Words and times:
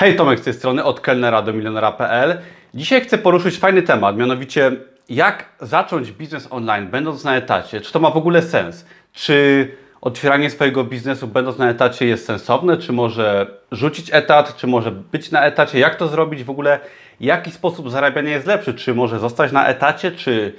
Hej, 0.00 0.16
Tomek 0.16 0.40
z 0.40 0.42
tej 0.42 0.54
strony, 0.54 0.84
od 0.84 1.00
kelnera 1.00 1.42
do 1.42 1.52
milionera.pl. 1.52 2.38
Dzisiaj 2.74 3.00
chcę 3.00 3.18
poruszyć 3.18 3.58
fajny 3.58 3.82
temat, 3.82 4.16
mianowicie 4.16 4.72
jak 5.08 5.44
zacząć 5.60 6.12
biznes 6.12 6.48
online, 6.50 6.88
będąc 6.88 7.24
na 7.24 7.36
etacie. 7.36 7.80
Czy 7.80 7.92
to 7.92 8.00
ma 8.00 8.10
w 8.10 8.16
ogóle 8.16 8.42
sens? 8.42 8.86
Czy 9.12 9.68
otwieranie 10.00 10.50
swojego 10.50 10.84
biznesu, 10.84 11.26
będąc 11.26 11.58
na 11.58 11.70
etacie, 11.70 12.06
jest 12.06 12.26
sensowne? 12.26 12.76
Czy 12.76 12.92
może 12.92 13.46
rzucić 13.72 14.10
etat? 14.12 14.56
Czy 14.56 14.66
może 14.66 14.90
być 14.90 15.30
na 15.30 15.44
etacie? 15.44 15.78
Jak 15.78 15.96
to 15.96 16.08
zrobić? 16.08 16.44
W 16.44 16.50
ogóle 16.50 16.80
jaki 17.20 17.50
sposób 17.50 17.90
zarabiania 17.90 18.30
jest 18.30 18.46
lepszy? 18.46 18.74
Czy 18.74 18.94
może 18.94 19.18
zostać 19.18 19.52
na 19.52 19.66
etacie? 19.66 20.12
Czy 20.12 20.54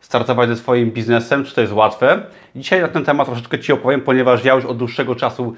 startować 0.00 0.48
ze 0.48 0.56
swoim 0.56 0.90
biznesem? 0.90 1.44
Czy 1.44 1.54
to 1.54 1.60
jest 1.60 1.72
łatwe? 1.72 2.22
Dzisiaj 2.56 2.80
na 2.80 2.88
ten 2.88 3.04
temat 3.04 3.26
troszeczkę 3.26 3.58
Ci 3.58 3.72
opowiem, 3.72 4.00
ponieważ 4.00 4.44
ja 4.44 4.54
już 4.54 4.64
od 4.64 4.76
dłuższego 4.76 5.14
czasu 5.14 5.56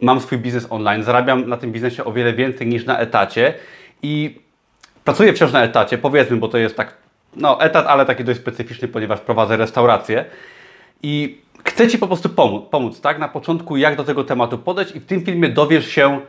mam 0.00 0.20
swój 0.20 0.38
biznes 0.38 0.66
online, 0.70 1.02
zarabiam 1.02 1.48
na 1.48 1.56
tym 1.56 1.72
biznesie 1.72 2.04
o 2.04 2.12
wiele 2.12 2.32
więcej 2.32 2.66
niż 2.66 2.84
na 2.84 2.98
etacie 2.98 3.54
i 4.02 4.40
pracuję 5.04 5.32
wciąż 5.32 5.52
na 5.52 5.62
etacie, 5.62 5.98
powiedzmy, 5.98 6.36
bo 6.36 6.48
to 6.48 6.58
jest 6.58 6.76
tak, 6.76 6.94
no 7.36 7.60
etat, 7.60 7.86
ale 7.86 8.06
taki 8.06 8.24
dość 8.24 8.40
specyficzny, 8.40 8.88
ponieważ 8.88 9.20
prowadzę 9.20 9.56
restaurację 9.56 10.24
i 11.02 11.38
chcę 11.64 11.88
Ci 11.88 11.98
po 11.98 12.06
prostu 12.06 12.28
pomóc, 12.28 12.64
pomóc, 12.70 13.00
tak, 13.00 13.18
na 13.18 13.28
początku 13.28 13.76
jak 13.76 13.96
do 13.96 14.04
tego 14.04 14.24
tematu 14.24 14.58
podejść 14.58 14.96
i 14.96 15.00
w 15.00 15.06
tym 15.06 15.24
filmie 15.24 15.48
dowiesz 15.48 15.88
się, 15.88 16.20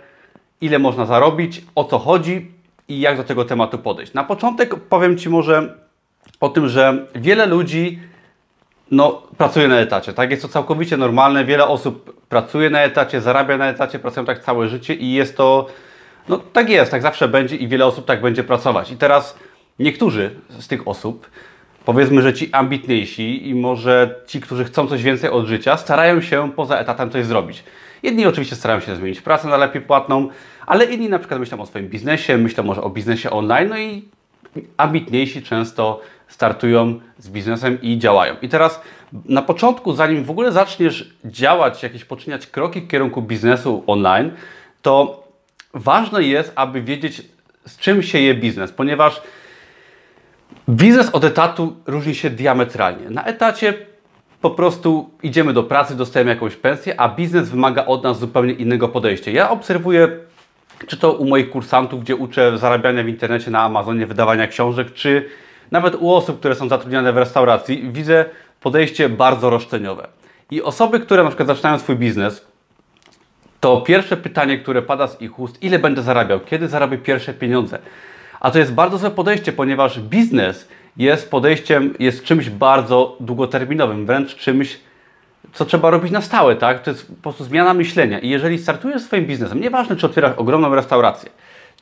ile 0.62 0.80
można 0.80 1.06
zarobić, 1.06 1.64
o 1.76 1.84
co 1.84 2.00
chodzi 2.00 2.52
i 2.88 3.00
jak 3.00 3.18
do 3.18 3.24
tego 3.24 3.46
tematu 3.46 3.78
podejść. 3.78 4.14
Na 4.14 4.24
początek 4.24 4.76
powiem 4.76 5.18
Ci 5.18 5.30
może 5.30 5.78
o 6.40 6.50
tym, 6.50 6.70
że 6.70 7.06
wiele 7.16 7.46
ludzi 7.46 8.00
no, 8.92 9.22
pracuje 9.38 9.68
na 9.68 9.80
etacie, 9.80 10.14
tak? 10.14 10.32
Jest 10.32 10.42
to 10.42 10.48
całkowicie 10.48 10.98
normalne. 10.98 11.46
Wiele 11.46 11.68
osób 11.68 12.22
pracuje 12.30 12.70
na 12.70 12.82
etacie, 12.84 13.22
zarabia 13.22 13.58
na 13.58 13.68
etacie, 13.70 14.00
pracują 14.00 14.26
tak 14.26 14.44
całe 14.44 14.68
życie 14.68 14.94
i 14.94 15.14
jest 15.14 15.38
to, 15.38 15.68
no 16.30 16.38
tak 16.54 16.70
jest, 16.70 16.92
tak 16.92 17.02
zawsze 17.02 17.28
będzie 17.28 17.56
i 17.56 17.68
wiele 17.68 17.86
osób 17.86 18.06
tak 18.06 18.22
będzie 18.22 18.44
pracować. 18.44 18.92
I 18.92 18.98
teraz 18.98 19.38
niektórzy 19.80 20.36
z 20.60 20.68
tych 20.68 20.88
osób, 20.88 21.30
powiedzmy, 21.86 22.22
że 22.22 22.34
ci 22.34 22.50
ambitniejsi 22.52 23.50
i 23.50 23.56
może 23.56 24.16
ci, 24.28 24.42
którzy 24.42 24.64
chcą 24.64 24.88
coś 24.88 25.04
więcej 25.04 25.30
od 25.30 25.46
życia, 25.46 25.78
starają 25.78 26.22
się 26.22 26.52
poza 26.52 26.78
etatem 26.78 27.10
coś 27.10 27.26
zrobić. 27.26 27.64
Jedni 28.04 28.26
oczywiście 28.26 28.56
starają 28.56 28.80
się 28.80 28.96
zmienić 28.96 29.22
pracę 29.22 29.48
na 29.48 29.58
lepiej 29.58 29.82
płatną, 29.82 30.30
ale 30.66 30.86
inni 30.86 31.10
na 31.10 31.20
przykład 31.20 31.40
myślą 31.40 31.60
o 31.62 31.66
swoim 31.66 31.88
biznesie, 31.88 32.38
myślą 32.38 32.64
może 32.64 32.82
o 32.82 32.90
biznesie 32.90 33.30
online, 33.30 33.70
no 33.70 33.78
i 33.78 34.04
ambitniejsi 34.78 35.44
często 35.44 36.02
startują 36.28 37.00
z 37.18 37.30
biznesem 37.30 37.82
i 37.82 37.98
działają. 37.98 38.36
I 38.42 38.50
teraz 38.50 38.82
na 39.26 39.42
początku, 39.42 39.94
zanim 39.94 40.24
w 40.24 40.32
ogóle 40.32 40.52
zaczniesz 40.52 41.14
działać, 41.26 41.84
jakieś 41.84 42.06
poczyniać 42.06 42.48
kroki 42.48 42.82
w 42.82 42.88
kierunku 42.88 43.22
biznesu 43.22 43.84
online, 43.88 44.32
to 44.82 45.24
ważne 45.74 46.24
jest, 46.24 46.52
aby 46.56 46.82
wiedzieć, 46.82 47.22
z 47.66 47.78
czym 47.78 48.04
się 48.04 48.20
je 48.20 48.34
biznes, 48.34 48.72
ponieważ 48.72 49.22
biznes 50.70 51.10
od 51.10 51.24
etatu 51.24 51.76
różni 51.86 52.16
się 52.16 52.30
diametralnie. 52.30 53.10
Na 53.10 53.26
etacie 53.26 53.74
po 54.42 54.50
prostu 54.50 55.10
idziemy 55.24 55.54
do 55.54 55.64
pracy, 55.64 55.96
dostajemy 55.96 56.32
jakąś 56.32 56.56
pensję, 56.56 57.00
a 57.00 57.10
biznes 57.10 57.50
wymaga 57.50 57.86
od 57.86 58.04
nas 58.04 58.20
zupełnie 58.20 58.54
innego 58.54 58.88
podejścia. 58.90 59.32
Ja 59.32 59.50
obserwuję, 59.50 60.08
czy 60.88 60.98
to 60.98 61.14
u 61.14 61.26
moich 61.26 61.50
kursantów, 61.50 62.02
gdzie 62.02 62.16
uczę 62.16 62.58
zarabiania 62.58 63.04
w 63.04 63.08
internecie 63.08 63.52
na 63.52 63.62
Amazonie, 63.62 64.06
wydawania 64.06 64.48
książek, 64.48 64.94
czy 64.94 65.30
nawet 65.72 65.96
u 65.96 66.14
osób, 66.14 66.40
które 66.40 66.56
są 66.56 66.70
zatrudnione 66.70 67.14
w 67.14 67.18
restauracji, 67.18 67.90
widzę 67.92 68.26
podejście 68.62 69.10
bardzo 69.10 69.50
roszczeniowe. 69.50 70.08
I 70.52 70.62
osoby, 70.62 71.00
które 71.00 71.24
na 71.24 71.30
przykład 71.30 71.48
zaczynają 71.48 71.80
swój 71.80 71.96
biznes, 71.96 72.48
to 73.60 73.82
pierwsze 73.82 74.18
pytanie, 74.18 74.58
które 74.58 74.82
pada 74.82 75.08
z 75.08 75.22
ich 75.22 75.40
ust, 75.40 75.64
ile 75.64 75.80
będę 75.80 76.02
zarabiał, 76.02 76.40
kiedy 76.40 76.68
zarabię 76.68 76.98
pierwsze 76.98 77.34
pieniądze. 77.34 77.80
A 78.40 78.52
to 78.52 78.60
jest 78.60 78.74
bardzo 78.74 78.98
złe 78.98 79.12
podejście, 79.12 79.52
ponieważ 79.52 80.00
biznes 80.00 80.68
jest 80.98 81.32
podejściem, 81.32 81.94
jest 82.00 82.24
czymś 82.24 82.50
bardzo 82.50 83.18
długoterminowym, 83.20 84.06
wręcz 84.06 84.36
czymś, 84.36 84.80
co 85.54 85.66
trzeba 85.66 85.90
robić 85.90 86.12
na 86.12 86.22
stałe, 86.22 86.56
tak? 86.56 86.84
To 86.84 86.92
jest 86.92 87.08
po 87.08 87.22
prostu 87.22 87.44
zmiana 87.44 87.74
myślenia. 87.74 88.20
I 88.20 88.30
jeżeli 88.30 88.60
startujesz 88.60 89.02
swoim 89.02 89.26
biznesem, 89.26 89.62
nieważne 89.62 89.96
czy 89.96 90.06
otwierasz 90.06 90.34
ogromną 90.38 90.76
restaurację, 90.76 91.30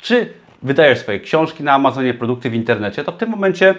czy 0.01 0.33
wydajesz 0.65 0.99
swoje 0.99 1.19
książki 1.19 1.63
na 1.63 1.73
Amazonie, 1.73 2.13
produkty 2.13 2.49
w 2.49 2.53
internecie, 2.53 3.03
to 3.03 3.11
w 3.11 3.17
tym 3.17 3.29
momencie 3.29 3.75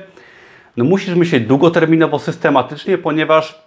no, 0.77 0.85
musisz 0.85 1.15
myśleć 1.15 1.47
długoterminowo, 1.47 2.19
systematycznie, 2.19 2.99
ponieważ 2.99 3.59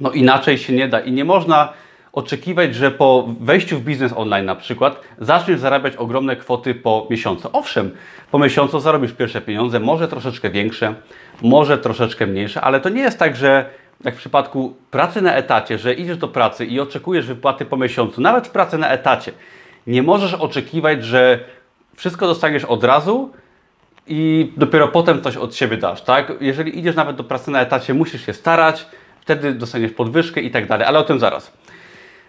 no, 0.00 0.10
inaczej 0.10 0.58
się 0.58 0.72
nie 0.72 0.88
da 0.88 1.00
i 1.00 1.12
nie 1.12 1.24
można 1.24 1.72
oczekiwać, 2.12 2.74
że 2.74 2.90
po 2.90 3.28
wejściu 3.40 3.78
w 3.78 3.84
biznes 3.84 4.12
online 4.16 4.46
na 4.46 4.56
przykład 4.56 5.00
zaczniesz 5.18 5.60
zarabiać 5.60 5.96
ogromne 5.96 6.36
kwoty 6.36 6.74
po 6.74 7.06
miesiącu. 7.10 7.50
Owszem, 7.52 7.90
po 8.30 8.38
miesiącu 8.38 8.80
zarobisz 8.80 9.12
pierwsze 9.12 9.40
pieniądze, 9.40 9.80
może 9.80 10.08
troszeczkę 10.08 10.50
większe, 10.50 10.94
może 11.42 11.78
troszeczkę 11.78 12.26
mniejsze, 12.26 12.60
ale 12.60 12.80
to 12.80 12.88
nie 12.88 13.02
jest 13.02 13.18
tak, 13.18 13.36
że 13.36 13.70
jak 14.04 14.14
w 14.14 14.18
przypadku 14.18 14.76
pracy 14.90 15.22
na 15.22 15.34
etacie, 15.34 15.78
że 15.78 15.94
idziesz 15.94 16.16
do 16.16 16.28
pracy 16.28 16.66
i 16.66 16.80
oczekujesz 16.80 17.26
wypłaty 17.26 17.64
po 17.64 17.76
miesiącu, 17.76 18.20
nawet 18.20 18.46
w 18.46 18.50
pracy 18.50 18.78
na 18.78 18.88
etacie, 18.88 19.32
nie 19.86 20.02
możesz 20.02 20.34
oczekiwać, 20.34 21.04
że 21.04 21.40
wszystko 21.96 22.26
dostaniesz 22.26 22.64
od 22.64 22.84
razu 22.84 23.30
i 24.06 24.52
dopiero 24.56 24.88
potem 24.88 25.22
coś 25.22 25.36
od 25.36 25.54
siebie 25.54 25.76
dasz, 25.76 26.02
tak? 26.02 26.32
Jeżeli 26.40 26.78
idziesz 26.78 26.96
nawet 26.96 27.16
do 27.16 27.24
pracy 27.24 27.50
na 27.50 27.60
etacie, 27.60 27.94
musisz 27.94 28.26
się 28.26 28.32
starać, 28.32 28.86
wtedy 29.20 29.54
dostaniesz 29.54 29.92
podwyżkę 29.92 30.40
i 30.40 30.50
tak 30.50 30.66
dalej, 30.66 30.86
ale 30.86 30.98
o 30.98 31.02
tym 31.02 31.18
zaraz. 31.18 31.52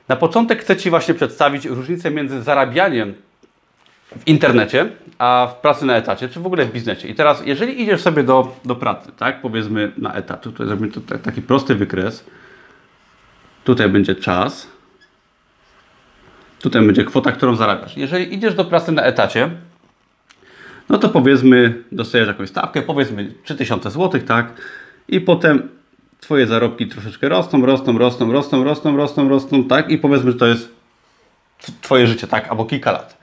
Na 0.08 0.16
początek 0.16 0.62
chcę 0.62 0.78
Ci 0.78 0.90
właśnie 0.90 1.14
przedstawić 1.14 1.66
różnicę 1.66 2.12
między 2.12 2.42
zarabianiem 2.44 3.14
w 4.20 4.28
internecie, 4.28 4.90
a 5.18 5.48
w 5.52 5.62
pracy 5.62 5.86
na 5.86 5.96
etacie, 5.96 6.30
czy 6.30 6.40
w 6.40 6.46
ogóle 6.46 6.66
w 6.66 6.72
biznesie. 6.72 7.08
I 7.08 7.16
teraz, 7.16 7.44
jeżeli 7.46 7.82
idziesz 7.82 8.02
sobie 8.02 8.24
do, 8.24 8.56
do 8.66 8.76
pracy, 8.76 9.12
tak, 9.18 9.42
powiedzmy 9.42 9.92
na 9.98 10.14
etat, 10.14 10.42
tutaj 10.42 10.68
zrobimy 10.68 10.92
taki 11.24 11.42
prosty 11.42 11.76
wykres, 11.76 12.26
tutaj 13.64 13.90
będzie 13.90 14.16
czas, 14.16 14.68
Tutaj 16.62 16.85
będzie 16.85 17.03
kwota, 17.03 17.31
którą 17.31 17.56
zarabiasz. 17.56 17.97
Jeżeli 17.97 18.34
idziesz 18.34 18.53
do 18.53 18.66
pracy 18.66 18.91
na 18.91 19.03
etacie, 19.03 19.50
no 20.90 20.97
to 20.97 21.09
powiedzmy, 21.09 21.84
dostajesz 21.91 22.28
jakąś 22.28 22.50
stawkę, 22.50 22.81
powiedzmy 22.81 23.34
3000 23.44 23.91
zł, 23.91 24.22
tak? 24.22 24.53
I 25.07 25.22
potem 25.22 25.69
Twoje 26.19 26.47
zarobki 26.47 26.88
troszeczkę 26.88 27.29
rosną, 27.29 27.66
rosną, 27.66 27.97
rosną, 27.97 28.34
rosną, 28.34 28.63
rosną, 28.63 28.97
rosną, 28.97 29.29
rosną, 29.29 29.63
tak? 29.63 29.90
I 29.90 29.97
powiedzmy, 29.97 30.31
że 30.31 30.38
to 30.38 30.47
jest 30.47 30.78
Twoje 31.81 32.07
życie, 32.07 32.28
tak? 32.28 32.50
Albo 32.50 32.66
kilka 32.66 32.91
lat. 32.91 33.18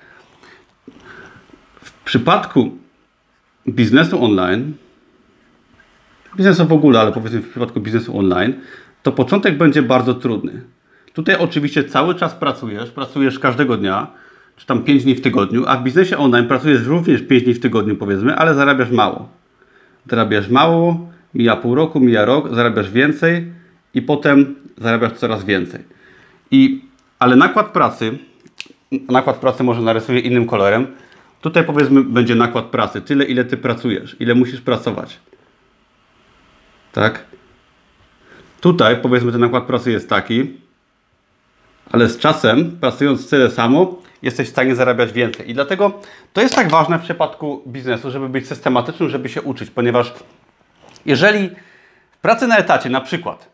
W 1.83 1.93
przypadku 2.05 2.79
biznesu 3.69 4.25
online, 4.25 4.73
biznesu 6.37 6.67
w 6.67 6.73
ogóle, 6.73 7.01
ale 7.01 7.13
powiedzmy 7.13 7.41
w 7.41 7.51
przypadku 7.51 7.81
biznesu 7.81 8.19
online, 8.19 8.55
to 9.03 9.13
początek 9.13 9.57
będzie 9.57 9.83
bardzo 9.83 10.15
trudny. 10.15 10.61
Tutaj 11.15 11.37
oczywiście 11.37 11.85
cały 11.85 12.15
czas 12.15 12.35
pracujesz, 12.35 12.91
pracujesz 12.91 13.39
każdego 13.39 13.77
dnia, 13.77 14.07
czy 14.57 14.67
tam 14.67 14.83
5 14.83 15.05
dni 15.05 15.15
w 15.15 15.21
tygodniu, 15.21 15.65
a 15.67 15.77
w 15.77 15.83
biznesie 15.83 16.19
online 16.19 16.47
pracujesz 16.47 16.87
również 16.87 17.23
5 17.23 17.43
dni 17.43 17.55
w 17.55 17.61
tygodniu 17.61 17.97
powiedzmy, 17.97 18.37
ale 18.37 18.55
zarabiasz 18.55 18.91
mało. 18.91 19.29
Zarabiasz 20.11 20.49
mało, 20.49 21.11
mija 21.35 21.57
pół 21.57 21.75
roku, 21.75 22.01
mija 22.01 22.25
rok, 22.25 22.55
zarabiasz 22.55 22.91
więcej 22.91 23.53
i 23.95 24.03
potem 24.03 24.55
zarabiasz 24.79 25.13
coraz 25.13 25.45
więcej. 25.45 25.85
I, 26.51 26.85
ale 27.19 27.37
nakład 27.37 27.73
pracy, 27.73 28.19
nakład 29.09 29.37
pracy 29.37 29.65
może 29.65 29.81
narysuję 29.81 30.21
innym 30.21 30.47
kolorem. 30.47 30.87
Tutaj 31.41 31.65
powiedzmy 31.65 32.05
będzie 32.05 32.35
nakład 32.35 32.65
pracy, 32.65 33.01
tyle 33.01 33.25
ile 33.25 33.45
ty 33.45 33.57
pracujesz, 33.57 34.17
ile 34.21 34.35
musisz 34.35 34.61
pracować. 34.61 35.21
Tak? 36.93 37.25
Tutaj 38.61 38.97
powiedzmy 38.97 39.33
ten 39.33 39.41
nakład 39.41 39.65
pracy 39.65 39.91
jest 39.91 40.09
taki, 40.09 40.64
ale 41.93 42.09
z 42.09 42.19
czasem, 42.19 42.79
pracując 42.81 43.31
tyle 43.31 43.51
samo, 43.51 44.03
jesteś 44.23 44.49
w 44.49 44.51
stanie 44.51 44.75
zarabiać 44.75 45.13
więcej. 45.13 45.51
I 45.51 45.55
dlatego 45.55 46.01
to 46.33 46.41
jest 46.41 46.55
tak 46.55 46.71
ważne 46.71 46.99
w 46.99 47.03
przypadku 47.03 47.63
biznesu, 47.67 48.11
żeby 48.11 48.29
być 48.29 48.49
systematycznym, 48.49 49.11
żeby 49.11 49.29
się 49.29 49.43
uczyć, 49.43 49.71
ponieważ 49.71 50.13
jeżeli 51.07 51.51
w 52.11 52.19
pracy 52.19 52.47
na 52.47 52.57
etacie 52.57 52.91
na 52.91 53.01
przykład 53.01 53.49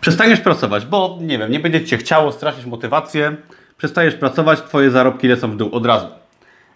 przestaniesz 0.00 0.40
pracować, 0.40 0.86
bo 0.86 1.18
nie 1.20 1.38
wiem, 1.38 1.50
nie 1.50 1.60
będzie 1.60 1.84
Cię 1.84 1.96
chciało, 1.96 2.32
stracić 2.32 2.66
motywację, 2.66 3.36
przestajesz 3.76 4.14
pracować, 4.14 4.62
Twoje 4.62 4.90
zarobki 4.90 5.28
lecą 5.28 5.50
w 5.50 5.56
dół 5.56 5.74
od 5.74 5.86
razu. 5.86 6.06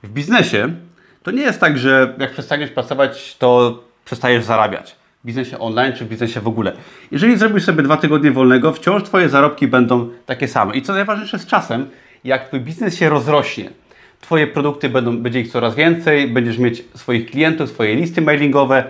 W 0.02 0.08
biznesie 0.08 0.74
to 1.22 1.30
nie 1.30 1.42
jest 1.42 1.60
tak, 1.60 1.78
że 1.78 2.14
jak 2.18 2.32
przestaniesz 2.32 2.70
pracować, 2.70 3.36
to 3.38 3.82
przestajesz 4.04 4.44
zarabiać 4.44 4.96
biznesie 5.24 5.58
online 5.58 5.92
czy 5.92 6.04
w 6.04 6.08
biznesie 6.08 6.40
w 6.40 6.48
ogóle. 6.48 6.72
Jeżeli 7.10 7.36
zrobisz 7.36 7.64
sobie 7.64 7.82
dwa 7.82 7.96
tygodnie 7.96 8.30
wolnego, 8.30 8.72
wciąż 8.72 9.02
Twoje 9.02 9.28
zarobki 9.28 9.68
będą 9.68 10.10
takie 10.26 10.48
same. 10.48 10.76
I 10.76 10.82
co 10.82 10.92
najważniejsze 10.92 11.38
z 11.38 11.46
czasem, 11.46 11.86
jak 12.24 12.48
Twój 12.48 12.60
biznes 12.60 12.96
się 12.96 13.08
rozrośnie, 13.08 13.70
Twoje 14.20 14.46
produkty 14.46 14.88
będą, 14.88 15.18
będzie 15.18 15.40
ich 15.40 15.52
coraz 15.52 15.74
więcej, 15.74 16.28
będziesz 16.28 16.58
mieć 16.58 16.84
swoich 16.94 17.30
klientów, 17.30 17.70
swoje 17.70 17.94
listy 17.94 18.22
mailingowe, 18.22 18.84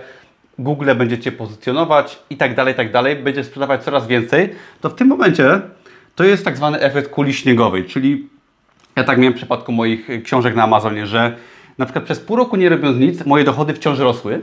Google 0.58 0.94
będzie 0.96 1.18
Cię 1.18 1.32
pozycjonować 1.32 2.18
i 2.30 2.36
tak 2.36 2.54
dalej, 2.54 2.74
tak 2.74 2.92
dalej, 2.92 3.16
będziesz 3.16 3.46
sprzedawać 3.46 3.84
coraz 3.84 4.06
więcej, 4.06 4.50
to 4.80 4.90
w 4.90 4.94
tym 4.94 5.08
momencie 5.08 5.60
to 6.14 6.24
jest 6.24 6.44
tak 6.44 6.56
zwany 6.56 6.80
efekt 6.80 7.10
kuli 7.10 7.34
śniegowej, 7.34 7.84
czyli 7.84 8.28
Ja 8.96 9.04
tak 9.04 9.18
miałem 9.18 9.32
w 9.32 9.36
przypadku 9.36 9.72
moich 9.72 10.08
książek 10.24 10.54
na 10.54 10.62
Amazonie, 10.62 11.06
że 11.06 11.36
na 11.78 11.86
przykład 11.86 12.04
przez 12.04 12.20
pół 12.20 12.36
roku 12.36 12.56
nie 12.56 12.68
robiąc 12.68 12.98
nic, 12.98 13.26
moje 13.26 13.44
dochody 13.44 13.74
wciąż 13.74 13.98
rosły 13.98 14.40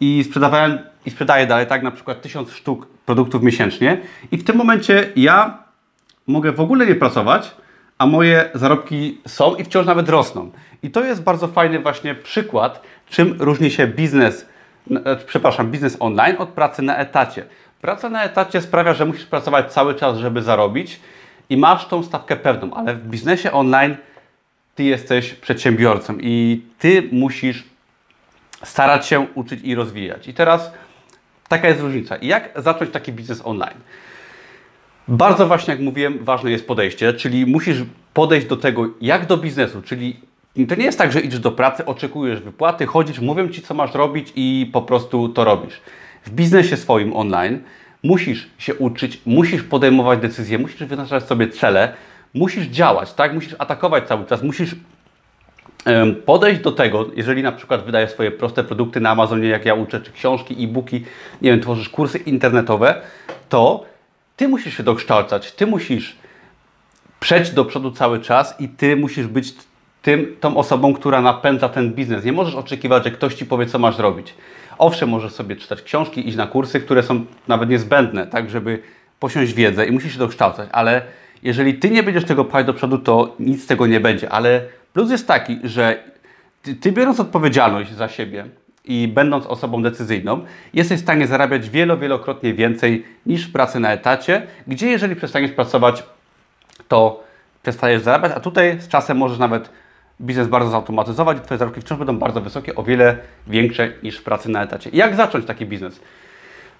i 0.00 0.24
sprzedawałem 0.24 0.78
i 1.06 1.10
sprzedaję 1.10 1.46
dalej 1.46 1.66
tak 1.66 1.82
na 1.82 1.90
przykład 1.90 2.22
tysiąc 2.22 2.52
sztuk 2.52 2.86
produktów 2.86 3.42
miesięcznie 3.42 4.00
i 4.32 4.36
w 4.36 4.44
tym 4.44 4.56
momencie 4.56 5.12
ja 5.16 5.58
mogę 6.26 6.52
w 6.52 6.60
ogóle 6.60 6.86
nie 6.86 6.94
pracować, 6.94 7.54
a 7.98 8.06
moje 8.06 8.50
zarobki 8.54 9.18
są 9.26 9.54
i 9.54 9.64
wciąż 9.64 9.86
nawet 9.86 10.08
rosną. 10.08 10.50
I 10.82 10.90
to 10.90 11.04
jest 11.04 11.22
bardzo 11.22 11.48
fajny 11.48 11.80
właśnie 11.80 12.14
przykład, 12.14 12.82
czym 13.08 13.36
różni 13.38 13.70
się 13.70 13.86
biznes, 13.86 14.46
e, 15.04 15.16
przepraszam, 15.16 15.70
biznes 15.70 15.96
online 16.00 16.36
od 16.38 16.48
pracy 16.48 16.82
na 16.82 16.96
etacie. 16.96 17.44
Praca 17.80 18.08
na 18.08 18.24
etacie 18.24 18.60
sprawia, 18.60 18.94
że 18.94 19.06
musisz 19.06 19.26
pracować 19.26 19.72
cały 19.72 19.94
czas, 19.94 20.18
żeby 20.18 20.42
zarobić 20.42 21.00
i 21.50 21.56
masz 21.56 21.86
tą 21.86 22.02
stawkę 22.02 22.36
pewną, 22.36 22.74
ale 22.74 22.94
w 22.94 23.08
biznesie 23.08 23.52
online 23.52 23.96
ty 24.74 24.84
jesteś 24.84 25.34
przedsiębiorcą 25.34 26.16
i 26.20 26.62
ty 26.78 27.08
musisz 27.12 27.64
starać 28.64 29.06
się 29.06 29.26
uczyć 29.34 29.60
i 29.64 29.74
rozwijać. 29.74 30.28
I 30.28 30.34
teraz 30.34 30.72
taka 31.48 31.68
jest 31.68 31.80
różnica. 31.80 32.16
I 32.16 32.26
jak 32.26 32.50
zacząć 32.56 32.90
taki 32.90 33.12
biznes 33.12 33.42
online? 33.44 33.80
Bardzo 35.08 35.46
właśnie, 35.46 35.74
jak 35.74 35.82
mówiłem, 35.82 36.24
ważne 36.24 36.50
jest 36.50 36.66
podejście, 36.66 37.12
czyli 37.12 37.46
musisz 37.46 37.82
podejść 38.14 38.46
do 38.46 38.56
tego 38.56 38.88
jak 39.00 39.26
do 39.26 39.36
biznesu, 39.36 39.82
czyli 39.82 40.20
to 40.68 40.74
nie 40.74 40.84
jest 40.84 40.98
tak, 40.98 41.12
że 41.12 41.20
idziesz 41.20 41.40
do 41.40 41.52
pracy, 41.52 41.84
oczekujesz 41.84 42.40
wypłaty, 42.40 42.86
chodzisz, 42.86 43.20
mówią 43.20 43.48
Ci, 43.48 43.62
co 43.62 43.74
masz 43.74 43.94
robić 43.94 44.32
i 44.36 44.70
po 44.72 44.82
prostu 44.82 45.28
to 45.28 45.44
robisz. 45.44 45.80
W 46.24 46.30
biznesie 46.30 46.76
swoim 46.76 47.16
online 47.16 47.60
musisz 48.02 48.50
się 48.58 48.74
uczyć, 48.74 49.20
musisz 49.26 49.62
podejmować 49.62 50.20
decyzje, 50.20 50.58
musisz 50.58 50.84
wyznaczać 50.84 51.24
sobie 51.24 51.48
cele, 51.48 51.92
musisz 52.34 52.66
działać, 52.66 53.12
tak? 53.12 53.34
Musisz 53.34 53.54
atakować 53.58 54.08
cały 54.08 54.26
czas, 54.26 54.42
musisz 54.42 54.74
podejść 56.24 56.60
do 56.60 56.72
tego, 56.72 57.06
jeżeli 57.16 57.42
na 57.42 57.52
przykład 57.52 57.84
wydajesz 57.84 58.10
swoje 58.10 58.30
proste 58.30 58.64
produkty 58.64 59.00
na 59.00 59.10
Amazonie, 59.10 59.48
jak 59.48 59.64
ja 59.64 59.74
uczę, 59.74 60.00
czy 60.00 60.12
książki, 60.12 60.64
e-booki, 60.64 61.04
nie 61.42 61.50
wiem, 61.50 61.60
tworzysz 61.60 61.88
kursy 61.88 62.18
internetowe, 62.18 62.94
to 63.48 63.84
ty 64.36 64.48
musisz 64.48 64.76
się 64.76 64.82
dokształcać, 64.82 65.52
ty 65.52 65.66
musisz 65.66 66.16
przejść 67.20 67.50
do 67.50 67.64
przodu 67.64 67.90
cały 67.90 68.20
czas 68.20 68.60
i 68.60 68.68
ty 68.68 68.96
musisz 68.96 69.26
być 69.26 69.54
tym, 70.02 70.36
tą 70.40 70.56
osobą, 70.56 70.94
która 70.94 71.22
napędza 71.22 71.68
ten 71.68 71.94
biznes. 71.94 72.24
Nie 72.24 72.32
możesz 72.32 72.54
oczekiwać, 72.54 73.04
że 73.04 73.10
ktoś 73.10 73.34
ci 73.34 73.46
powie, 73.46 73.66
co 73.66 73.78
masz 73.78 73.98
robić. 73.98 74.34
Owszem, 74.78 75.08
możesz 75.08 75.32
sobie 75.32 75.56
czytać 75.56 75.82
książki, 75.82 76.28
iść 76.28 76.36
na 76.36 76.46
kursy, 76.46 76.80
które 76.80 77.02
są 77.02 77.24
nawet 77.48 77.68
niezbędne, 77.68 78.26
tak, 78.26 78.50
żeby 78.50 78.82
posiąść 79.20 79.52
wiedzę 79.52 79.86
i 79.86 79.92
musisz 79.92 80.12
się 80.12 80.18
dokształcać, 80.18 80.68
ale 80.72 81.02
jeżeli 81.42 81.74
ty 81.74 81.90
nie 81.90 82.02
będziesz 82.02 82.24
tego 82.24 82.44
pchać 82.44 82.66
do 82.66 82.74
przodu, 82.74 82.98
to 82.98 83.34
nic 83.40 83.64
z 83.64 83.66
tego 83.66 83.86
nie 83.86 84.00
będzie. 84.00 84.30
Ale 84.30 84.62
plus 84.96 85.10
jest 85.10 85.28
taki, 85.28 85.58
że 85.64 86.02
ty, 86.62 86.74
ty 86.74 86.92
biorąc 86.92 87.20
odpowiedzialność 87.20 87.92
za 87.92 88.08
siebie 88.08 88.44
i 88.84 89.08
będąc 89.08 89.46
osobą 89.46 89.82
decyzyjną, 89.82 90.44
jesteś 90.74 90.98
w 90.98 91.02
stanie 91.02 91.26
zarabiać 91.26 91.70
wielo, 91.70 91.96
wielokrotnie 91.96 92.54
więcej 92.54 93.04
niż 93.26 93.48
w 93.48 93.52
pracy 93.52 93.80
na 93.80 93.92
etacie, 93.92 94.46
gdzie 94.66 94.90
jeżeli 94.90 95.16
przestaniesz 95.16 95.50
pracować, 95.50 96.02
to 96.88 97.24
przestajesz 97.62 98.02
zarabiać, 98.02 98.32
a 98.36 98.40
tutaj 98.40 98.80
z 98.80 98.88
czasem 98.88 99.16
możesz 99.16 99.38
nawet 99.38 99.70
biznes 100.20 100.48
bardzo 100.48 100.70
zautomatyzować 100.70 101.38
i 101.38 101.40
Twoje 101.40 101.58
zarobki 101.58 101.80
wciąż 101.80 101.98
będą 101.98 102.18
bardzo 102.18 102.40
wysokie, 102.40 102.74
o 102.74 102.82
wiele 102.82 103.18
większe 103.46 103.92
niż 104.02 104.18
w 104.18 104.22
pracy 104.22 104.48
na 104.48 104.62
etacie. 104.62 104.90
Jak 104.92 105.14
zacząć 105.14 105.46
taki 105.46 105.66
biznes? 105.66 106.00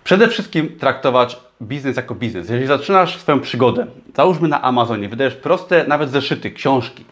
Przede 0.04 0.28
wszystkim 0.28 0.78
traktować 0.78 1.40
biznes 1.62 1.96
jako 1.96 2.14
biznes. 2.14 2.48
Jeżeli 2.48 2.66
zaczynasz 2.66 3.18
swoją 3.18 3.40
przygodę, 3.40 3.86
załóżmy 4.16 4.48
na 4.48 4.62
Amazonie, 4.62 5.08
wydajesz 5.08 5.34
proste, 5.34 5.84
nawet 5.88 6.10
zeszyty, 6.10 6.50
książki, 6.50 7.04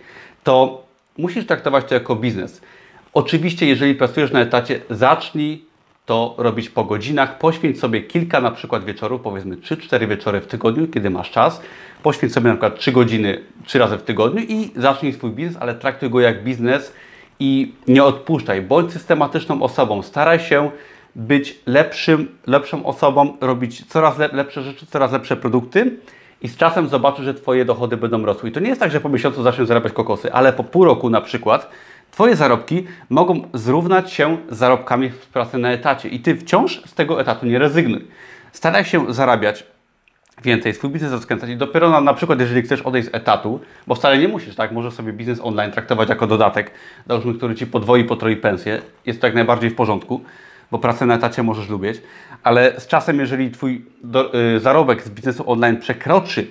to 0.45 0.84
musisz 1.19 1.47
traktować 1.47 1.85
to 1.85 1.95
jako 1.95 2.17
biznes. 2.17 2.61
Oczywiście, 3.15 3.67
jeżeli 3.67 3.95
pracujesz 3.95 4.33
na 4.33 4.41
etacie, 4.41 4.81
zacznij 4.91 5.65
to 6.07 6.35
robić 6.39 6.71
po 6.71 6.85
godzinach. 6.85 7.39
Poświęć 7.39 7.81
sobie 7.81 8.03
kilka 8.03 8.41
na 8.41 8.51
przykład 8.51 8.85
wieczorów, 8.85 9.21
powiedzmy 9.21 9.57
3-4 9.57 10.09
wieczory 10.09 10.41
w 10.41 10.47
tygodniu, 10.47 10.89
kiedy 10.89 11.11
masz 11.11 11.31
czas. 11.31 11.63
Poświęć 12.03 12.33
sobie 12.33 12.49
na 12.49 12.55
przykład 12.55 12.79
3 12.79 12.93
godziny 12.93 13.41
3 13.65 13.79
razy 13.79 13.99
w 13.99 14.03
tygodniu 14.03 14.43
i 14.49 14.71
zacznij 14.77 15.13
swój 15.13 15.31
biznes, 15.31 15.63
ale 15.63 15.75
traktuj 15.75 16.11
go 16.11 16.21
jak 16.21 16.45
biznes 16.45 16.93
i 17.41 17.73
nie 17.89 18.05
odpuszczaj. 18.05 18.63
Bądź 18.63 18.93
systematyczną 18.93 19.63
osobą. 19.63 20.03
Staraj 20.03 20.41
się 20.41 20.71
być 21.17 21.59
lepszym, 21.67 22.39
lepszą 22.47 22.87
osobą, 22.87 23.37
robić 23.41 23.87
coraz 23.87 24.19
lepsze 24.33 24.63
rzeczy, 24.63 24.87
coraz 24.87 25.13
lepsze 25.13 25.37
produkty 25.37 25.97
i 26.45 26.49
z 26.49 26.57
czasem 26.57 26.89
zobaczysz, 26.89 27.25
że 27.25 27.35
Twoje 27.35 27.65
dochody 27.65 27.97
będą 27.97 28.25
rosły. 28.27 28.49
I 28.49 28.53
to 28.53 28.61
nie 28.61 28.69
jest 28.69 28.81
tak, 28.81 28.91
że 28.91 29.01
po 29.01 29.09
miesiącu 29.09 29.43
zaczniesz 29.43 29.69
zarabiać 29.69 29.93
kokosy, 29.93 30.33
ale 30.33 30.53
po 30.53 30.65
pół 30.65 30.85
roku 30.85 31.11
na 31.11 31.21
przykład 31.21 31.71
Twoje 32.11 32.37
zarobki 32.37 32.85
mogą 33.11 33.49
zrównać 33.55 34.13
się 34.13 34.37
z 34.51 34.57
zarobkami 34.57 35.11
w 35.11 35.27
pracy 35.27 35.59
na 35.59 35.73
etacie 35.73 36.09
i 36.09 36.21
Ty 36.21 36.37
wciąż 36.37 36.83
z 36.87 36.95
tego 36.95 37.21
etatu 37.21 37.47
nie 37.47 37.59
rezygnuj. 37.59 38.07
Staraj 38.53 38.85
się 38.85 39.15
zarabiać 39.15 39.67
więcej, 40.45 40.75
swój 40.75 40.91
biznes 40.91 41.13
rozkręcać 41.13 41.51
i 41.51 41.57
dopiero 41.57 41.91
na, 41.91 42.01
na 42.01 42.15
przykład, 42.15 42.41
jeżeli 42.41 42.63
chcesz 42.63 42.83
odejść 42.83 43.09
z 43.09 43.15
etatu, 43.15 43.61
bo 43.87 43.95
wcale 43.95 44.19
nie 44.19 44.29
musisz, 44.29 44.55
tak, 44.55 44.73
możesz 44.73 44.95
sobie 44.95 45.13
biznes 45.13 45.41
online 45.43 45.73
traktować 45.73 46.09
jako 46.09 46.27
dodatek, 46.27 46.71
załóżmy, 47.09 47.35
który 47.35 47.55
Ci 47.55 47.67
podwoi, 47.67 48.05
potroi 48.05 48.37
pensję, 48.37 48.83
jest 49.07 49.21
to 49.21 49.27
jak 49.27 49.35
najbardziej 49.35 49.71
w 49.71 49.75
porządku, 49.75 50.21
bo 50.75 50.79
pracę 50.79 51.07
na 51.07 51.15
etacie 51.15 51.43
możesz 51.43 51.69
lubić, 51.69 52.01
ale 52.43 52.81
z 52.81 52.87
czasem, 52.87 53.21
jeżeli 53.21 53.51
Twój 53.51 53.85
do, 54.05 54.35
y, 54.35 54.61
zarobek 54.61 55.03
z 55.03 55.11
biznesu 55.11 55.51
online 55.51 55.77
przekroczy 55.77 56.47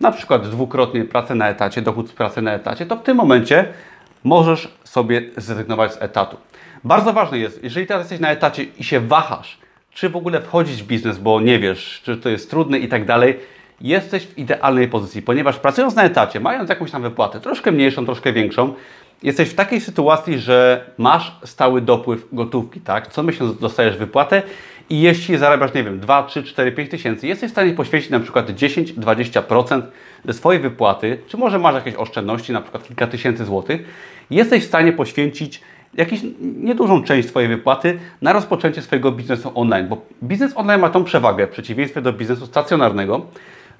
na 0.00 0.12
przykład 0.12 0.48
dwukrotnie 0.48 1.04
pracę 1.04 1.34
na 1.34 1.48
etacie, 1.48 1.82
dochód 1.82 2.08
z 2.08 2.12
pracy 2.12 2.42
na 2.42 2.52
etacie, 2.52 2.86
to 2.86 2.96
w 2.96 3.02
tym 3.02 3.16
momencie 3.16 3.64
możesz 4.24 4.68
sobie 4.84 5.22
zrezygnować 5.36 5.94
z 5.94 6.02
etatu. 6.02 6.36
Bardzo 6.84 7.12
ważne 7.12 7.38
jest, 7.38 7.64
jeżeli 7.64 7.86
teraz 7.86 8.02
jesteś 8.02 8.20
na 8.20 8.30
etacie 8.30 8.62
i 8.62 8.84
się 8.84 9.00
wahasz, 9.00 9.58
czy 9.90 10.08
w 10.08 10.16
ogóle 10.16 10.42
wchodzić 10.42 10.82
w 10.82 10.86
biznes, 10.86 11.18
bo 11.18 11.40
nie 11.40 11.58
wiesz, 11.58 12.00
czy 12.04 12.16
to 12.16 12.28
jest 12.28 12.50
trudne 12.50 12.78
i 12.78 12.88
tak 12.88 13.04
dalej, 13.04 13.38
jesteś 13.80 14.26
w 14.26 14.38
idealnej 14.38 14.88
pozycji, 14.88 15.22
ponieważ 15.22 15.58
pracując 15.58 15.94
na 15.94 16.02
etacie, 16.02 16.40
mając 16.40 16.70
jakąś 16.70 16.90
tam 16.90 17.02
wypłatę, 17.02 17.40
troszkę 17.40 17.72
mniejszą, 17.72 18.04
troszkę 18.04 18.32
większą, 18.32 18.74
jesteś 19.22 19.48
w 19.48 19.54
takiej 19.54 19.80
sytuacji, 19.80 20.38
że 20.38 20.84
masz 20.98 21.36
stały 21.44 21.80
dopływ 21.80 22.26
gotówki, 22.32 22.80
tak? 22.80 23.06
Co 23.06 23.22
miesiąc 23.22 23.58
dostajesz 23.58 23.96
wypłatę 23.96 24.42
i 24.90 25.00
jeśli 25.00 25.38
zarabiasz, 25.38 25.74
nie 25.74 25.84
wiem, 25.84 26.00
2, 26.00 26.22
3, 26.22 26.42
4, 26.42 26.72
5 26.72 26.90
tysięcy, 26.90 27.26
jesteś 27.26 27.50
w 27.50 27.52
stanie 27.52 27.72
poświęcić 27.72 28.10
na 28.10 28.20
przykład 28.20 28.50
10-20% 28.50 29.82
ze 30.24 30.32
swojej 30.32 30.62
wypłaty, 30.62 31.18
czy 31.26 31.36
może 31.36 31.58
masz 31.58 31.74
jakieś 31.74 31.94
oszczędności, 31.94 32.52
na 32.52 32.60
przykład 32.60 32.88
kilka 32.88 33.06
tysięcy 33.06 33.44
złotych, 33.44 33.84
jesteś 34.30 34.64
w 34.64 34.68
stanie 34.68 34.92
poświęcić 34.92 35.60
jakąś 35.94 36.20
niedużą 36.40 37.02
część 37.02 37.28
swojej 37.28 37.48
wypłaty 37.48 37.98
na 38.22 38.32
rozpoczęcie 38.32 38.82
swojego 38.82 39.12
biznesu 39.12 39.52
online, 39.54 39.88
bo 39.88 40.06
biznes 40.22 40.56
online 40.56 40.80
ma 40.80 40.90
tą 40.90 41.04
przewagę 41.04 41.46
w 41.46 41.50
przeciwieństwie 41.50 42.02
do 42.02 42.12
biznesu 42.12 42.46
stacjonarnego, 42.46 43.26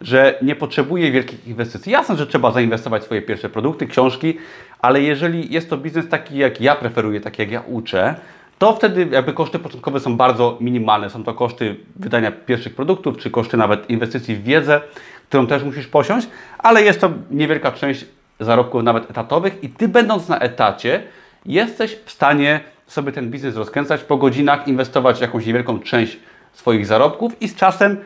że 0.00 0.38
nie 0.42 0.56
potrzebuje 0.56 1.12
wielkich 1.12 1.46
inwestycji. 1.46 1.92
Jasne, 1.92 2.16
że 2.16 2.26
trzeba 2.26 2.50
zainwestować 2.50 3.02
w 3.02 3.04
swoje 3.04 3.22
pierwsze 3.22 3.48
produkty, 3.48 3.86
książki, 3.86 4.38
ale 4.78 5.02
jeżeli 5.02 5.52
jest 5.52 5.70
to 5.70 5.76
biznes 5.76 6.08
taki, 6.08 6.38
jak 6.38 6.60
ja 6.60 6.74
preferuję, 6.74 7.20
taki 7.20 7.42
jak 7.42 7.50
ja 7.50 7.60
uczę, 7.60 8.14
to 8.58 8.72
wtedy 8.72 9.08
jakby 9.10 9.32
koszty 9.32 9.58
początkowe 9.58 10.00
są 10.00 10.16
bardzo 10.16 10.56
minimalne. 10.60 11.10
Są 11.10 11.24
to 11.24 11.34
koszty 11.34 11.76
wydania 11.96 12.32
pierwszych 12.32 12.74
produktów, 12.74 13.16
czy 13.16 13.30
koszty 13.30 13.56
nawet 13.56 13.90
inwestycji 13.90 14.36
w 14.36 14.42
wiedzę, 14.42 14.80
którą 15.28 15.46
też 15.46 15.62
musisz 15.62 15.86
posiąść, 15.86 16.28
ale 16.58 16.82
jest 16.82 17.00
to 17.00 17.10
niewielka 17.30 17.72
część 17.72 18.04
zarobków 18.40 18.82
nawet 18.82 19.10
etatowych 19.10 19.64
i 19.64 19.68
Ty 19.68 19.88
będąc 19.88 20.28
na 20.28 20.38
etacie 20.38 21.02
jesteś 21.46 21.96
w 22.04 22.10
stanie 22.10 22.60
sobie 22.86 23.12
ten 23.12 23.30
biznes 23.30 23.56
rozkręcać 23.56 24.00
po 24.00 24.16
godzinach, 24.16 24.68
inwestować 24.68 25.20
jakąś 25.20 25.46
niewielką 25.46 25.78
część 25.78 26.18
swoich 26.52 26.86
zarobków 26.86 27.42
i 27.42 27.48
z 27.48 27.54
czasem 27.54 27.96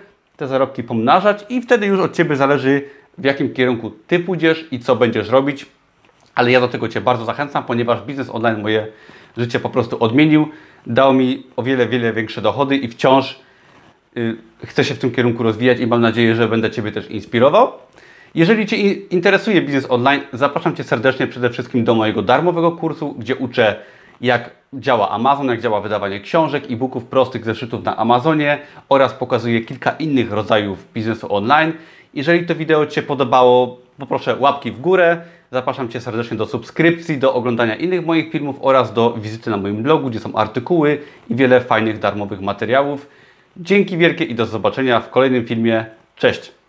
te 0.42 0.48
zarobki 0.48 0.82
pomnażać 0.82 1.44
i 1.48 1.62
wtedy 1.62 1.86
już 1.86 2.00
od 2.00 2.12
Ciebie 2.16 2.36
zależy 2.36 2.82
w 3.18 3.24
jakim 3.24 3.54
kierunku 3.54 3.92
Ty 4.06 4.18
pójdziesz 4.18 4.68
i 4.70 4.80
co 4.80 4.96
będziesz 4.96 5.28
robić. 5.28 5.66
Ale 6.34 6.50
ja 6.50 6.60
do 6.60 6.68
tego 6.68 6.88
Cię 6.88 7.00
bardzo 7.00 7.24
zachęcam, 7.24 7.64
ponieważ 7.64 8.02
biznes 8.02 8.30
online 8.30 8.62
moje 8.62 8.86
życie 9.36 9.60
po 9.60 9.70
prostu 9.70 10.04
odmienił, 10.04 10.48
dał 10.86 11.14
mi 11.14 11.46
o 11.56 11.62
wiele, 11.62 11.88
wiele 11.88 12.12
większe 12.12 12.42
dochody 12.42 12.76
i 12.76 12.88
wciąż 12.88 13.40
y, 14.16 14.36
chcę 14.66 14.84
się 14.84 14.94
w 14.94 14.98
tym 14.98 15.10
kierunku 15.10 15.42
rozwijać 15.42 15.80
i 15.80 15.86
mam 15.86 16.00
nadzieję, 16.00 16.34
że 16.34 16.48
będę 16.48 16.70
Ciebie 16.70 16.92
też 16.92 17.10
inspirował. 17.10 17.72
Jeżeli 18.34 18.66
Cię 18.66 18.76
interesuje 18.92 19.62
biznes 19.62 19.90
online, 19.90 20.20
zapraszam 20.32 20.76
Cię 20.76 20.84
serdecznie 20.84 21.26
przede 21.26 21.50
wszystkim 21.50 21.84
do 21.84 21.94
mojego 21.94 22.22
darmowego 22.22 22.72
kursu, 22.72 23.14
gdzie 23.18 23.36
uczę 23.36 23.76
jak 24.22 24.50
działa 24.74 25.10
Amazon, 25.10 25.48
jak 25.48 25.60
działa 25.60 25.80
wydawanie 25.80 26.20
książek, 26.20 26.64
e-booków 26.70 27.04
prostych 27.04 27.44
zeszytów 27.44 27.84
na 27.84 27.96
Amazonie 27.96 28.58
oraz 28.88 29.12
pokazuję 29.12 29.60
kilka 29.60 29.90
innych 29.90 30.32
rodzajów 30.32 30.92
biznesu 30.94 31.34
online. 31.34 31.72
Jeżeli 32.14 32.46
to 32.46 32.54
wideo 32.54 32.86
Ci 32.86 32.94
się 32.94 33.02
podobało, 33.02 33.80
poproszę 33.98 34.36
łapki 34.38 34.72
w 34.72 34.80
górę. 34.80 35.20
Zapraszam 35.50 35.88
Cię 35.88 36.00
serdecznie 36.00 36.36
do 36.36 36.46
subskrypcji, 36.46 37.18
do 37.18 37.34
oglądania 37.34 37.76
innych 37.76 38.06
moich 38.06 38.32
filmów 38.32 38.56
oraz 38.60 38.92
do 38.92 39.12
wizyty 39.12 39.50
na 39.50 39.56
moim 39.56 39.82
blogu, 39.82 40.10
gdzie 40.10 40.20
są 40.20 40.34
artykuły 40.34 40.98
i 41.30 41.34
wiele 41.34 41.60
fajnych 41.60 41.98
darmowych 41.98 42.40
materiałów. 42.40 43.08
Dzięki 43.56 43.96
wielkie 43.96 44.24
i 44.24 44.34
do 44.34 44.46
zobaczenia 44.46 45.00
w 45.00 45.10
kolejnym 45.10 45.46
filmie. 45.46 45.86
Cześć! 46.16 46.61